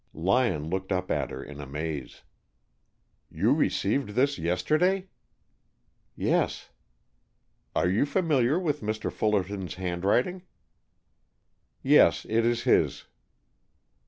Lyon 0.15 0.67
looked 0.67 0.91
up 0.91 1.11
at 1.11 1.29
her 1.29 1.43
in 1.43 1.61
amaze. 1.61 2.23
"You 3.29 3.53
received 3.53 4.15
this 4.15 4.39
yesterday?" 4.39 5.09
"Yes." 6.15 6.71
"Are 7.75 7.87
you 7.87 8.07
familiar 8.07 8.57
with 8.59 8.81
Mr. 8.81 9.11
Fullerton's 9.11 9.75
handwriting?" 9.75 10.41
"Yes. 11.83 12.25
It 12.27 12.47
is 12.47 12.63
his." 12.63 13.05